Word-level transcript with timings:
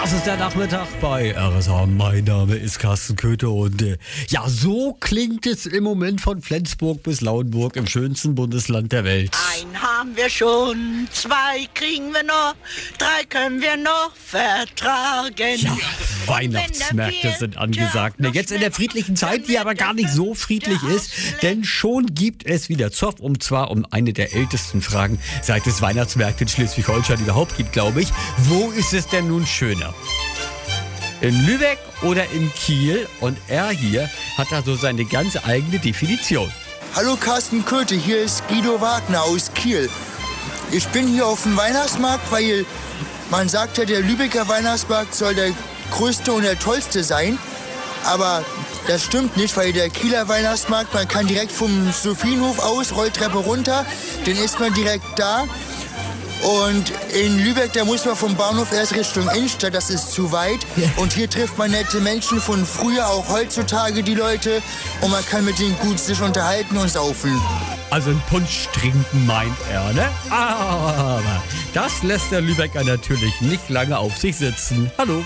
Das 0.00 0.14
ist 0.14 0.24
der 0.24 0.38
Nachmittag 0.38 0.88
bei 1.02 1.36
RSA. 1.36 1.84
Mein 1.84 2.24
Name 2.24 2.56
ist 2.56 2.78
Carsten 2.78 3.16
Köter 3.16 3.50
und 3.50 3.82
äh, 3.82 3.98
ja, 4.28 4.48
so 4.48 4.96
klingt 4.98 5.46
es 5.46 5.66
im 5.66 5.84
Moment 5.84 6.22
von 6.22 6.40
Flensburg 6.40 7.02
bis 7.02 7.20
Lauenburg 7.20 7.76
im 7.76 7.86
schönsten 7.86 8.34
Bundesland 8.34 8.92
der 8.92 9.04
Welt. 9.04 9.36
Ein 9.52 9.82
haben 9.82 10.16
wir 10.16 10.30
schon, 10.30 11.06
zwei 11.12 11.66
kriegen 11.74 12.14
wir 12.14 12.22
noch, 12.22 12.54
drei 12.96 13.24
können 13.28 13.60
wir 13.60 13.76
noch 13.76 14.12
vertragen. 14.14 15.58
Ja, 15.58 15.76
Weihnachtsmärkte 16.30 17.34
sind 17.38 17.58
angesagt. 17.58 18.20
Ne, 18.20 18.30
jetzt 18.32 18.52
in 18.52 18.60
der 18.60 18.72
friedlichen 18.72 19.16
Zeit, 19.16 19.48
die 19.48 19.58
aber 19.58 19.74
gar 19.74 19.94
nicht 19.94 20.10
so 20.10 20.34
friedlich 20.34 20.82
ist, 20.84 21.10
denn 21.42 21.64
schon 21.64 22.14
gibt 22.14 22.46
es 22.46 22.68
wieder 22.68 22.92
Zoff 22.92 23.18
und 23.18 23.42
zwar 23.42 23.70
um 23.70 23.84
eine 23.90 24.12
der 24.12 24.32
ältesten 24.32 24.80
Fragen, 24.80 25.18
seit 25.42 25.66
es 25.66 25.82
Weihnachtsmärkte 25.82 26.44
in 26.44 26.48
Schleswig-Holstein 26.48 27.20
überhaupt 27.20 27.56
gibt, 27.56 27.72
glaube 27.72 28.00
ich. 28.02 28.08
Wo 28.44 28.70
ist 28.70 28.94
es 28.94 29.08
denn 29.08 29.28
nun 29.28 29.44
schöner? 29.46 29.92
In 31.20 31.46
Lübeck 31.46 31.78
oder 32.02 32.24
in 32.30 32.50
Kiel? 32.54 33.06
Und 33.20 33.36
er 33.48 33.70
hier 33.70 34.08
hat 34.38 34.46
da 34.50 34.62
so 34.62 34.74
seine 34.76 35.04
ganz 35.04 35.36
eigene 35.36 35.78
Definition. 35.78 36.50
Hallo 36.94 37.16
Carsten 37.16 37.64
Köthe, 37.64 37.94
hier 37.94 38.22
ist 38.22 38.46
Guido 38.48 38.80
Wagner 38.80 39.22
aus 39.22 39.52
Kiel. 39.54 39.90
Ich 40.72 40.86
bin 40.88 41.08
hier 41.08 41.26
auf 41.26 41.42
dem 41.42 41.56
Weihnachtsmarkt, 41.56 42.30
weil 42.30 42.64
man 43.30 43.48
sagt 43.48 43.78
ja, 43.78 43.84
der 43.84 44.00
Lübecker 44.00 44.48
Weihnachtsmarkt 44.48 45.14
soll 45.14 45.34
der 45.34 45.50
größte 45.90 46.32
und 46.32 46.42
der 46.42 46.58
tollste 46.58 47.04
sein. 47.04 47.38
Aber 48.04 48.44
das 48.86 49.04
stimmt 49.04 49.36
nicht, 49.36 49.56
weil 49.56 49.72
der 49.72 49.90
Kieler 49.90 50.28
Weihnachtsmarkt, 50.28 50.94
man 50.94 51.06
kann 51.06 51.26
direkt 51.26 51.52
vom 51.52 51.92
Sophienhof 51.92 52.58
aus, 52.58 52.94
Rolltreppe 52.94 53.38
runter, 53.38 53.84
dann 54.24 54.36
ist 54.36 54.58
man 54.58 54.72
direkt 54.74 55.18
da. 55.18 55.44
Und 56.42 56.90
in 57.12 57.38
Lübeck, 57.44 57.74
da 57.74 57.84
muss 57.84 58.06
man 58.06 58.16
vom 58.16 58.34
Bahnhof 58.34 58.72
erst 58.72 58.94
Richtung 58.94 59.28
Innenstadt, 59.28 59.74
das 59.74 59.90
ist 59.90 60.12
zu 60.12 60.32
weit. 60.32 60.60
Und 60.96 61.12
hier 61.12 61.28
trifft 61.28 61.58
man 61.58 61.70
nette 61.70 62.00
Menschen 62.00 62.40
von 62.40 62.64
früher, 62.64 63.08
auch 63.08 63.28
heutzutage 63.28 64.02
die 64.02 64.14
Leute. 64.14 64.62
Und 65.02 65.10
man 65.10 65.24
kann 65.26 65.44
mit 65.44 65.58
denen 65.58 65.78
gut 65.80 65.98
sich 65.98 66.20
unterhalten 66.22 66.78
und 66.78 66.88
saufen. 66.88 67.38
Also 67.90 68.10
ein 68.10 68.22
Punsch 68.30 68.68
trinken 68.72 69.26
meint 69.26 69.56
er, 69.70 69.92
ne? 69.92 70.08
Aber 70.30 71.42
das 71.74 72.02
lässt 72.02 72.30
der 72.30 72.40
Lübecker 72.40 72.84
natürlich 72.84 73.38
nicht 73.42 73.68
lange 73.68 73.98
auf 73.98 74.16
sich 74.16 74.36
sitzen. 74.36 74.90
Hallo. 74.96 75.22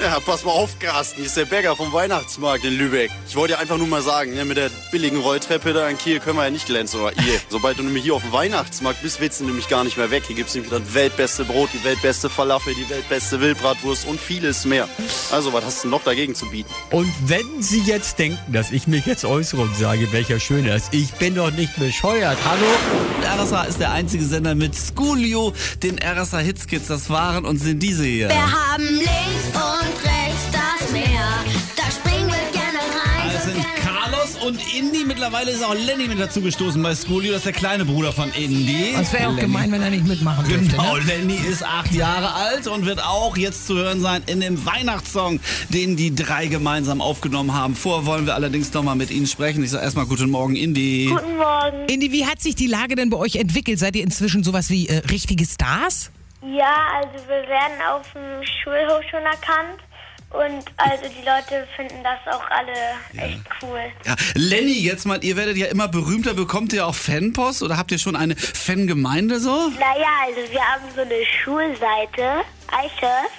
Ja, 0.00 0.20
pass 0.20 0.44
mal 0.44 0.52
auf, 0.52 0.78
Carsten. 0.78 1.16
Hier 1.16 1.26
ist 1.26 1.36
der 1.36 1.44
Bäcker 1.44 1.74
vom 1.74 1.92
Weihnachtsmarkt 1.92 2.64
in 2.64 2.78
Lübeck. 2.78 3.10
Ich 3.28 3.34
wollte 3.34 3.54
dir 3.54 3.58
einfach 3.58 3.78
nur 3.78 3.88
mal 3.88 4.00
sagen, 4.00 4.32
ne, 4.32 4.44
mit 4.44 4.56
der 4.56 4.70
billigen 4.92 5.18
Rolltreppe 5.18 5.72
da 5.72 5.88
in 5.88 5.98
Kiel 5.98 6.20
können 6.20 6.36
wir 6.36 6.44
ja 6.44 6.50
nicht 6.50 6.66
glänzen. 6.66 7.00
Oder 7.00 7.12
ihr. 7.14 7.40
Sobald 7.48 7.80
du 7.80 7.82
nämlich 7.82 8.04
hier 8.04 8.14
auf 8.14 8.22
dem 8.22 8.30
Weihnachtsmarkt 8.30 9.02
bist, 9.02 9.20
willst 9.20 9.40
du 9.40 9.44
nämlich 9.44 9.68
gar 9.68 9.82
nicht 9.82 9.96
mehr 9.96 10.12
weg. 10.12 10.22
Hier 10.28 10.36
gibt 10.36 10.50
es 10.50 10.54
nämlich 10.54 10.70
das 10.70 10.94
weltbeste 10.94 11.44
Brot, 11.44 11.70
die 11.74 11.82
weltbeste 11.82 12.30
Falafel, 12.30 12.74
die 12.74 12.88
weltbeste 12.88 13.40
Wildbratwurst 13.40 14.06
und 14.06 14.20
vieles 14.20 14.64
mehr. 14.64 14.88
Also, 15.32 15.52
was 15.52 15.64
hast 15.64 15.82
du 15.82 15.88
noch 15.88 16.04
dagegen 16.04 16.36
zu 16.36 16.46
bieten? 16.46 16.70
Und 16.92 17.12
wenn 17.26 17.60
Sie 17.60 17.80
jetzt 17.80 18.20
denken, 18.20 18.38
dass 18.52 18.70
ich 18.70 18.86
mich 18.86 19.04
jetzt 19.04 19.24
äußere 19.24 19.62
und 19.62 19.76
sage, 19.76 20.12
welcher 20.12 20.38
schöner 20.38 20.76
ist, 20.76 20.94
ich 20.94 21.12
bin 21.14 21.34
doch 21.34 21.50
nicht 21.50 21.74
bescheuert. 21.76 22.38
Hallo? 22.44 23.42
RSA 23.42 23.64
ist 23.64 23.80
der 23.80 23.90
einzige 23.90 24.24
Sender 24.24 24.54
mit 24.54 24.76
Schoolio, 24.76 25.52
den 25.82 25.98
RSA 25.98 26.38
Hitskids. 26.38 26.86
Das 26.86 27.10
waren 27.10 27.44
und 27.44 27.58
sind 27.58 27.82
diese 27.82 28.04
hier. 28.04 28.28
Wir 28.28 28.36
haben 28.36 28.84
links 28.84 29.48
und 29.54 29.87
und 34.48 34.58
Indy. 34.74 35.04
Mittlerweile 35.04 35.50
ist 35.50 35.62
auch 35.64 35.74
Lenny 35.74 36.08
mit 36.08 36.18
dazu 36.18 36.40
gestoßen 36.40 36.82
bei 36.82 36.94
Schoolio. 36.94 37.30
Das 37.32 37.38
ist 37.40 37.46
der 37.46 37.52
kleine 37.52 37.84
Bruder 37.84 38.12
von 38.12 38.30
Indy. 38.32 38.94
Das 38.96 39.12
wäre 39.12 39.24
auch 39.28 39.30
Lenny. 39.30 39.42
gemein, 39.42 39.70
wenn 39.72 39.82
er 39.82 39.90
nicht 39.90 40.06
mitmachen 40.06 40.44
dürfte. 40.48 40.70
Genau, 40.70 40.96
Ne? 40.96 41.04
Lenny 41.04 41.34
ist 41.48 41.62
acht 41.64 41.92
Jahre 41.92 42.32
alt 42.34 42.66
und 42.66 42.86
wird 42.86 43.02
auch 43.04 43.36
jetzt 43.36 43.66
zu 43.66 43.76
hören 43.76 44.00
sein 44.00 44.22
in 44.26 44.40
dem 44.40 44.64
Weihnachtssong, 44.64 45.40
den 45.68 45.96
die 45.96 46.14
drei 46.14 46.46
gemeinsam 46.46 47.00
aufgenommen 47.00 47.54
haben. 47.54 47.76
Vorher 47.76 48.06
wollen 48.06 48.26
wir 48.26 48.34
allerdings 48.34 48.72
noch 48.72 48.82
mal 48.82 48.94
mit 48.96 49.10
Ihnen 49.10 49.26
sprechen. 49.26 49.62
Ich 49.62 49.70
sage 49.70 49.84
erstmal 49.84 50.06
guten 50.06 50.30
Morgen, 50.30 50.56
Indy. 50.56 51.10
Guten 51.12 51.36
Morgen. 51.36 51.86
Indi, 51.88 52.10
wie 52.12 52.26
hat 52.26 52.40
sich 52.40 52.54
die 52.56 52.66
Lage 52.66 52.96
denn 52.96 53.10
bei 53.10 53.18
euch 53.18 53.36
entwickelt? 53.36 53.78
Seid 53.78 53.94
ihr 53.96 54.02
inzwischen 54.02 54.42
sowas 54.42 54.70
wie 54.70 54.88
äh, 54.88 54.98
richtige 55.10 55.44
Stars? 55.44 56.10
Ja, 56.42 56.76
also 56.96 57.26
wir 57.28 57.48
werden 57.48 57.78
auf 57.92 58.06
dem 58.12 58.42
Schulhof 58.62 59.02
schon 59.10 59.20
erkannt. 59.22 59.80
Und 60.30 60.64
also 60.76 61.04
die 61.04 61.24
Leute 61.24 61.66
finden 61.74 62.04
das 62.04 62.34
auch 62.34 62.44
alle 62.50 62.72
echt 63.16 63.40
cool. 63.62 63.80
Ja, 64.04 64.14
Lenny, 64.34 64.78
jetzt 64.80 65.06
mal, 65.06 65.24
ihr 65.24 65.36
werdet 65.36 65.56
ja 65.56 65.66
immer 65.66 65.88
berühmter. 65.88 66.34
Bekommt 66.34 66.72
ihr 66.74 66.86
auch 66.86 66.94
Fanpost 66.94 67.62
oder 67.62 67.78
habt 67.78 67.90
ihr 67.92 67.98
schon 67.98 68.14
eine 68.14 68.36
Fangemeinde 68.36 69.40
so? 69.40 69.70
Naja, 69.70 70.08
also 70.26 70.52
wir 70.52 70.60
haben 70.60 70.84
so 70.94 71.00
eine 71.00 71.24
Schulseite, 71.42 72.44
iChef. 72.70 73.30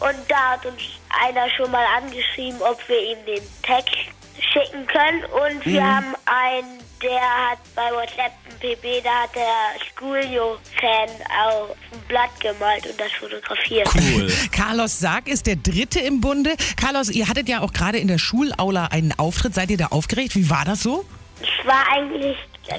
Und 0.00 0.16
da 0.28 0.52
hat 0.52 0.64
uns 0.64 0.80
einer 1.22 1.50
schon 1.50 1.70
mal 1.70 1.84
angeschrieben, 1.96 2.60
ob 2.62 2.78
wir 2.88 2.98
ihm 2.98 3.18
den 3.26 3.42
Text 3.62 3.94
schicken 4.40 4.86
können. 4.86 5.24
Und 5.24 5.66
wir 5.66 5.84
haben 5.84 6.14
einen, 6.24 6.78
der 7.02 7.20
hat 7.20 7.58
bei 7.74 7.90
WhatsApp 7.92 8.32
ein 8.48 8.58
PB, 8.60 9.04
da 9.04 9.22
hat 9.22 9.34
der 9.34 9.80
Schoolio-Fan 9.94 11.08
auf 11.44 11.70
ein 11.92 12.00
Blatt 12.08 12.30
gemalt 12.40 12.86
und 12.86 12.98
das 13.00 13.12
fotografiert. 13.12 13.88
Cool. 13.94 14.32
Carlos 14.52 14.98
Sarg 14.98 15.28
ist 15.28 15.46
der 15.46 15.56
Dritte 15.56 16.00
im 16.00 16.20
Bunde. 16.20 16.54
Carlos, 16.76 17.10
ihr 17.10 17.28
hattet 17.28 17.48
ja 17.48 17.60
auch 17.60 17.72
gerade 17.72 17.98
in 17.98 18.08
der 18.08 18.18
Schulaula 18.18 18.86
einen 18.86 19.12
Auftritt. 19.18 19.54
Seid 19.54 19.70
ihr 19.70 19.78
da 19.78 19.86
aufgeregt? 19.86 20.36
Wie 20.36 20.48
war 20.48 20.64
das 20.64 20.82
so? 20.82 21.04
Es 21.40 21.66
war 21.66 21.84
eigentlich 21.90 22.36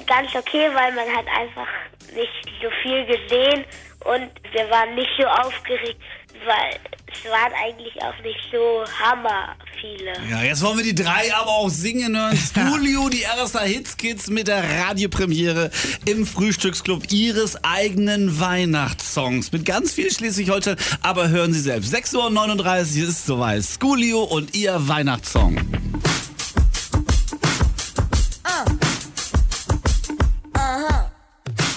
ganz 0.07 0.33
okay, 0.35 0.69
weil 0.73 0.93
man 0.93 1.07
hat 1.15 1.25
einfach 1.27 1.67
nicht 2.15 2.31
so 2.61 2.69
viel 2.81 3.05
gesehen 3.05 3.65
und 4.05 4.29
wir 4.51 4.69
waren 4.69 4.95
nicht 4.95 5.09
so 5.17 5.25
aufgeregt, 5.25 5.99
weil 6.45 6.79
es 7.13 7.29
waren 7.29 7.53
eigentlich 7.63 8.01
auch 8.01 8.17
nicht 8.23 8.39
so 8.51 8.83
hammer 8.99 9.55
viele. 9.79 10.13
Ja, 10.29 10.43
jetzt 10.43 10.61
wollen 10.61 10.77
wir 10.77 10.83
die 10.83 10.95
drei 10.95 11.33
aber 11.33 11.51
auch 11.51 11.69
singen 11.69 12.17
hören. 12.17 12.37
Schoolio, 12.53 13.09
die 13.09 13.23
RSA 13.23 13.61
Hitskids 13.61 14.29
mit 14.29 14.47
der 14.47 14.63
Radiopremiere 14.63 15.71
im 16.05 16.25
Frühstücksclub 16.25 17.11
ihres 17.11 17.63
eigenen 17.63 18.39
Weihnachtssongs. 18.39 19.51
Mit 19.51 19.65
ganz 19.65 19.93
viel 19.93 20.11
Schleswig-Holstein, 20.11 20.77
aber 21.01 21.29
hören 21.29 21.53
Sie 21.53 21.61
selbst. 21.61 21.93
6.39 21.93 22.57
Uhr 22.67 23.03
ist 23.03 23.09
es 23.09 23.25
soweit. 23.25 23.63
Schoolio 23.63 24.23
und 24.23 24.55
ihr 24.55 24.87
Weihnachtssong. 24.87 25.59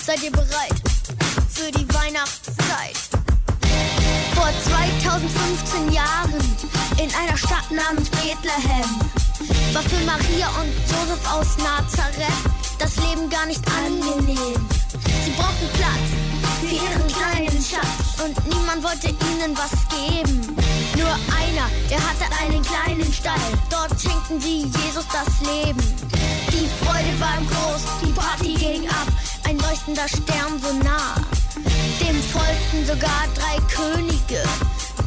Seid 0.06 0.22
ihr 0.22 0.30
bereit 0.30 0.80
für 1.50 1.68
die 1.72 1.92
Weihnachtszeit? 1.92 3.15
Vor 4.36 4.50
2015 4.68 5.92
Jahren 5.92 6.34
in 6.98 7.10
einer 7.14 7.38
Stadt 7.38 7.70
namens 7.70 8.10
Bethlehem 8.10 9.00
war 9.72 9.82
für 9.82 10.04
Maria 10.04 10.48
und 10.60 10.70
Josef 10.92 11.32
aus 11.32 11.56
Nazareth 11.56 12.44
das 12.78 12.96
Leben 12.96 13.30
gar 13.30 13.46
nicht 13.46 13.62
angenehm. 13.66 14.68
Sie 15.24 15.30
brauchten 15.30 15.68
Platz 15.72 16.06
für 16.60 16.74
ihren 16.74 17.06
kleinen 17.08 17.64
Schatz 17.64 18.20
und 18.22 18.36
niemand 18.46 18.84
wollte 18.84 19.08
ihnen 19.08 19.56
was 19.56 19.72
geben. 19.88 20.54
Nur 20.96 21.12
einer, 21.40 21.70
der 21.88 21.98
hatte 21.98 22.26
einen 22.42 22.62
kleinen 22.62 23.10
Stall. 23.12 23.40
Dort 23.70 23.98
schenkten 23.98 24.38
sie 24.38 24.70
Jesus 24.84 25.06
das 25.12 25.40
Leben. 25.48 25.82
Die 26.52 26.68
Freude 26.84 27.20
war 27.20 27.38
ihm 27.38 27.48
groß, 27.48 27.82
die 28.04 28.12
Party 28.12 28.54
ging 28.54 28.88
ab. 28.88 29.08
Ein 29.44 29.58
leuchtender 29.58 30.06
Stern 30.08 30.60
so 30.62 30.72
nah. 30.84 31.14
Dem 32.06 32.22
folgten 32.22 32.86
sogar 32.86 33.26
drei 33.34 33.56
Könige. 33.66 34.42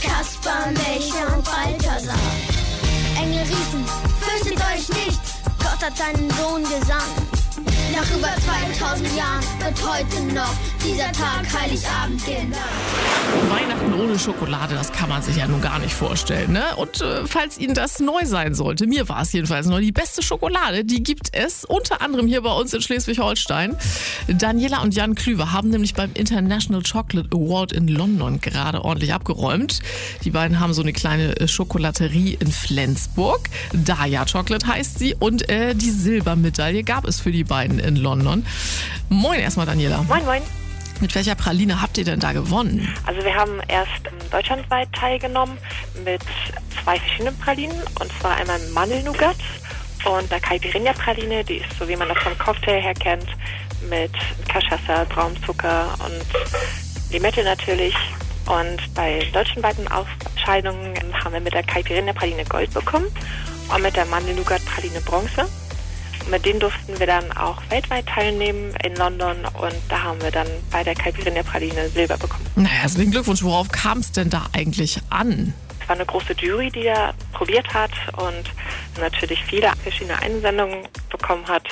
Kaspar, 0.02 0.68
Melchior 0.72 1.34
und 1.34 1.46
Balthasar. 1.46 2.16
Engel 3.18 3.40
riefen, 3.40 3.86
fürchtet 4.20 4.60
euch 4.60 4.90
nicht, 4.90 5.22
Gott 5.60 5.82
hat 5.82 5.98
seinen 5.98 6.30
Sohn 6.32 6.64
gesandt. 6.64 7.30
Nach 7.94 8.10
über 8.18 8.30
2000 8.44 9.08
Jahren 9.08 9.09
wird 9.70 9.88
heute 9.88 10.34
noch 10.34 10.56
dieser 10.84 11.12
Tag 11.12 11.46
Heiligabend 11.54 12.26
genannt. 12.26 12.56
Weihnachten 13.50 13.94
ohne 13.94 14.18
Schokolade, 14.18 14.74
das 14.74 14.92
kann 14.92 15.10
man 15.10 15.22
sich 15.22 15.36
ja 15.38 15.48
nun 15.48 15.62
gar 15.62 15.78
nicht 15.78 15.94
vorstellen. 15.94 16.54
Ne? 16.54 16.76
Und 16.78 17.02
äh, 17.02 17.28
falls 17.28 17.60
Ihnen 17.60 17.76
das 17.76 18.00
neu 18.00 18.26
sein 18.26 18.56
sollte, 18.56 18.88
mir 18.88 19.08
war 19.10 19.22
es 19.22 19.32
jedenfalls 19.32 19.68
neu, 19.68 19.82
die 19.82 19.92
beste 19.92 20.24
Schokolade, 20.24 20.86
die 20.86 21.04
gibt 21.04 21.30
es 21.34 21.66
unter 21.66 22.02
anderem 22.02 22.26
hier 22.26 22.42
bei 22.42 22.52
uns 22.52 22.74
in 22.74 22.82
Schleswig-Holstein. 22.82 23.76
Daniela 24.28 24.82
und 24.82 24.96
Jan 24.96 25.14
Klüver 25.14 25.52
haben 25.52 25.70
nämlich 25.70 25.94
beim 25.94 26.12
International 26.16 26.82
Chocolate 26.82 27.30
Award 27.32 27.72
in 27.72 27.88
London 27.88 28.42
gerade 28.42 28.84
ordentlich 28.84 29.14
abgeräumt. 29.14 29.82
Die 30.24 30.32
beiden 30.32 30.60
haben 30.60 30.74
so 30.74 30.82
eine 30.82 30.94
kleine 30.94 31.38
äh, 31.38 31.48
Schokolaterie 31.48 32.38
in 32.40 32.52
Flensburg. 32.52 33.42
Daya 33.74 34.26
Chocolate 34.26 34.66
heißt 34.66 34.98
sie 34.98 35.16
und 35.20 35.48
äh, 35.48 35.76
die 35.76 35.92
Silbermedaille 35.92 36.84
gab 36.84 37.08
es 37.08 37.20
für 37.20 37.32
die 37.32 37.44
beiden 37.44 37.78
in 37.78 37.98
London. 37.98 38.46
Moin 39.10 39.40
erstmal 39.40 39.66
Daniela. 39.66 40.04
Moin, 40.08 40.24
moin. 40.24 40.42
Mit 41.02 41.16
welcher 41.16 41.36
Praline 41.36 41.82
habt 41.82 41.98
ihr 41.98 42.04
denn 42.04 42.20
da 42.20 42.32
gewonnen? 42.32 42.94
Also 43.06 43.24
wir 43.24 43.34
haben 43.34 43.60
erst 43.68 44.06
ähm, 44.06 44.30
deutschlandweit 44.32 44.92
teilgenommen 44.94 45.58
mit 46.06 46.22
zwei 46.84 47.00
verschiedenen 47.00 47.38
Pralinen. 47.40 47.78
Und 48.00 48.12
zwar 48.20 48.36
einmal 48.36 48.60
Mandelnougat 48.74 49.38
und 50.06 50.30
der 50.32 50.40
Caipirinha-Praline, 50.40 51.44
die 51.44 51.58
ist 51.58 51.78
so, 51.80 51.88
wie 51.88 51.96
man 51.96 52.08
das 52.08 52.18
vom 52.20 52.38
Cocktail 52.38 52.82
her 52.82 52.94
kennt, 52.94 53.28
mit 53.90 54.12
Cachaça, 54.48 55.06
Braunzucker 55.06 55.88
und 56.06 57.12
Limette 57.12 57.44
natürlich. 57.44 57.96
Und 58.46 58.94
bei 58.94 59.26
deutschlandweiten 59.34 59.88
Ausscheidungen 59.88 60.94
haben 61.24 61.34
wir 61.34 61.42
mit 61.42 61.54
der 61.54 61.64
Caipirinha 61.64 62.14
Praline 62.14 62.44
Gold 62.46 62.74
bekommen 62.74 63.08
und 63.74 63.82
mit 63.82 63.96
der 63.96 64.06
Mandelnougat 64.06 64.64
Praline 64.66 65.02
Bronze. 65.02 65.48
Mit 66.30 66.46
denen 66.46 66.60
durften 66.60 67.00
wir 67.00 67.08
dann 67.08 67.32
auch 67.32 67.60
weltweit 67.70 68.06
teilnehmen 68.06 68.74
in 68.84 68.96
London 68.96 69.38
und 69.60 69.76
da 69.90 70.04
haben 70.04 70.22
wir 70.22 70.30
dann 70.30 70.48
bei 70.72 70.84
der 70.84 70.94
Caipirinha 70.94 71.42
Praline 71.42 71.90
Silber 71.90 72.18
bekommen. 72.18 72.46
Naja, 72.56 72.70
herzlichen 72.70 73.12
Glückwunsch. 73.12 73.42
Worauf 73.42 73.70
kam 73.70 73.98
es 74.00 74.12
denn 74.12 74.30
da 74.30 74.46
eigentlich 74.54 75.00
an? 75.10 75.54
Es 75.82 75.90
war 75.90 75.96
eine 75.96 76.06
große 76.06 76.34
Jury, 76.34 76.70
die 76.70 76.84
da 76.84 77.14
probiert 77.34 77.74
hat 77.74 77.92
und 78.18 78.44
natürlich 79.00 79.44
viele 79.46 79.72
verschiedene 79.82 80.22
Einsendungen 80.22 80.88
bekommen 81.10 81.48
hat. 81.48 81.64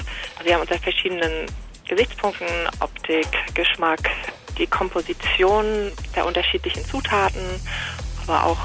Wir 0.43 0.55
haben 0.55 0.61
unter 0.61 0.79
verschiedenen 0.79 1.45
Gesichtspunkten, 1.87 2.47
Optik, 2.79 3.27
Geschmack, 3.53 4.09
die 4.57 4.65
Komposition 4.65 5.91
der 6.15 6.25
unterschiedlichen 6.25 6.83
Zutaten, 6.83 7.43
aber 8.25 8.43
auch 8.43 8.57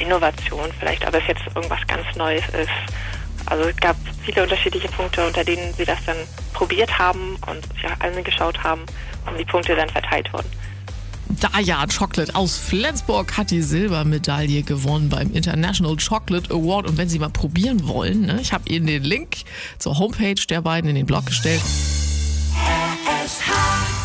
Innovation 0.00 0.70
vielleicht, 0.78 1.04
aber 1.06 1.18
es 1.18 1.26
jetzt 1.28 1.46
irgendwas 1.54 1.86
ganz 1.86 2.16
Neues 2.16 2.44
ist. 2.48 2.70
Also 3.46 3.64
es 3.64 3.76
gab 3.76 3.96
viele 4.24 4.42
unterschiedliche 4.42 4.88
Punkte, 4.88 5.26
unter 5.26 5.44
denen 5.44 5.72
sie 5.74 5.84
das 5.84 5.98
dann 6.04 6.16
probiert 6.52 6.98
haben 6.98 7.36
und 7.46 7.64
sich 7.74 7.84
angeschaut 8.00 8.62
haben 8.62 8.82
und 9.26 9.38
die 9.38 9.44
Punkte 9.44 9.74
dann 9.76 9.88
verteilt 9.88 10.32
wurden. 10.32 10.48
Daya 11.28 11.84
Chocolate 11.86 12.34
aus 12.34 12.56
Flensburg 12.56 13.36
hat 13.36 13.50
die 13.50 13.60
Silbermedaille 13.60 14.62
gewonnen 14.62 15.08
beim 15.08 15.32
International 15.32 15.96
Chocolate 15.96 16.50
Award. 16.50 16.86
Und 16.86 16.98
wenn 16.98 17.08
Sie 17.08 17.18
mal 17.18 17.30
probieren 17.30 17.86
wollen, 17.88 18.22
ne, 18.22 18.38
ich 18.40 18.52
habe 18.52 18.68
Ihnen 18.68 18.86
den 18.86 19.04
Link 19.04 19.38
zur 19.78 19.98
Homepage 19.98 20.34
der 20.48 20.62
beiden 20.62 20.88
in 20.88 20.96
den 20.96 21.06
Blog 21.06 21.26
gestellt. 21.26 21.62
RSH. 23.24 23.95